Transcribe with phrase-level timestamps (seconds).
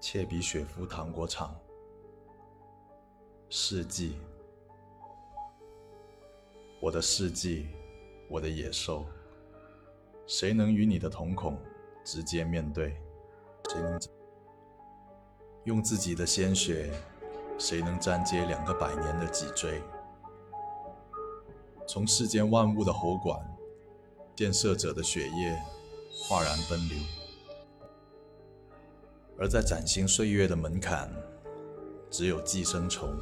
[0.00, 1.54] 切比雪夫糖果厂。
[3.48, 4.16] 世纪，
[6.80, 7.68] 我的世纪，
[8.28, 9.06] 我的野兽，
[10.26, 11.58] 谁能与你的瞳孔
[12.04, 13.00] 直接面对？
[13.70, 13.98] 谁能
[15.64, 16.92] 用自己的鲜血？
[17.58, 19.80] 谁能粘接两个百年的脊椎？
[21.88, 23.40] 从世间万物的喉管，
[24.34, 25.58] 建设者的血液
[26.12, 26.98] 哗然奔流；
[29.38, 31.10] 而在崭新岁月的门槛，
[32.10, 33.14] 只有寄生虫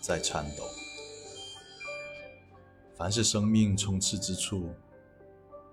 [0.00, 0.64] 在颤抖。
[2.96, 4.70] 凡是生命充斥之处，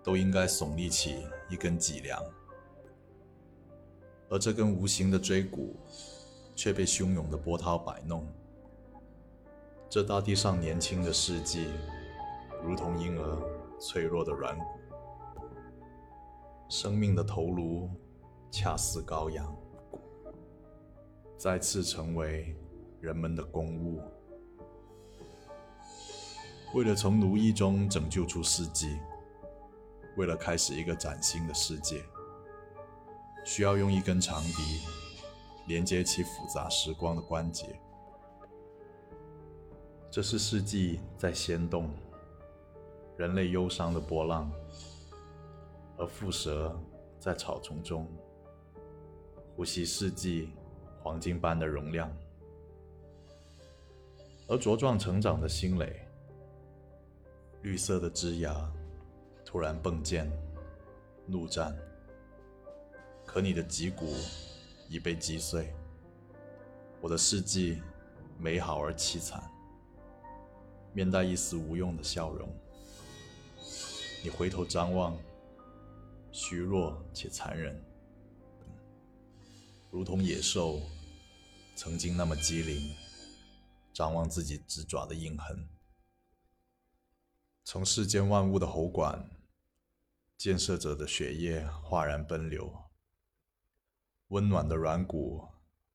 [0.03, 2.23] 都应该耸立起一根脊梁，
[4.29, 5.75] 而这根无形的椎骨。
[6.53, 8.27] 却被汹涌的波涛摆弄。
[9.89, 11.69] 这大地上年轻的世纪，
[12.63, 13.37] 如同婴儿
[13.79, 14.65] 脆弱的软骨，
[16.69, 17.89] 生命的头颅
[18.51, 19.55] 恰似羔羊，
[21.37, 22.55] 再次成为
[22.99, 24.01] 人们的公物。
[26.75, 28.99] 为了从奴役中拯救出世纪，
[30.17, 32.03] 为了开始一个崭新的世界，
[33.45, 34.81] 需要用一根长笛。
[35.67, 37.79] 连接起复杂时光的关节，
[40.09, 41.89] 这是世纪在掀动
[43.15, 44.51] 人类忧伤的波浪，
[45.97, 46.77] 而蝮蛇
[47.19, 48.07] 在草丛中
[49.55, 50.49] 呼吸世纪
[51.01, 52.11] 黄金般的容量，
[54.47, 56.07] 而茁壮成长的新蕾，
[57.61, 58.71] 绿色的枝芽
[59.45, 60.29] 突然迸溅，
[61.25, 61.77] 怒战，
[63.25, 64.13] 可你的脊骨。
[64.93, 65.73] 已被击碎，
[66.99, 67.81] 我的世纪
[68.37, 69.41] 美好而凄惨，
[70.91, 72.49] 面带一丝无用的笑容。
[74.21, 75.17] 你回头张望，
[76.33, 77.81] 虚弱且残忍，
[79.91, 80.79] 如同野兽
[81.75, 82.95] 曾经那么机灵，
[83.91, 85.67] 张望自己指爪的印痕。
[87.65, 89.29] 从世间万物的喉管，
[90.37, 92.73] 建设者的血液哗然奔流。
[94.29, 95.45] 温暖的软骨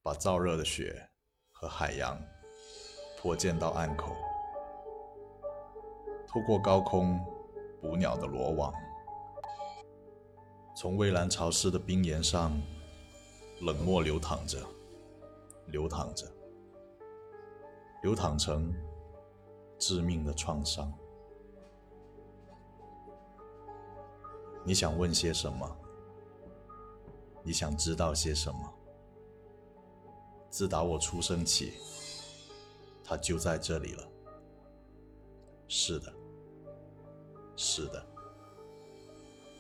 [0.03, 1.09] 把燥热的血
[1.51, 2.23] 和海洋
[3.19, 4.15] 泼溅到岸口，
[6.29, 7.19] 透过高空
[7.81, 8.75] 捕鸟的罗网，
[10.77, 12.61] 从蔚蓝潮湿的冰岩上
[13.61, 14.59] 冷漠流淌着，
[15.67, 16.27] 流淌着，
[18.03, 18.75] 流淌成
[19.79, 20.93] 致命的创伤。
[24.63, 25.77] 你想问些什么？
[27.43, 28.73] 你想知道些什么？
[30.51, 31.75] 自打我出生起，
[33.05, 34.09] 它就在这里了。
[35.69, 36.13] 是的，
[37.57, 38.07] 是的。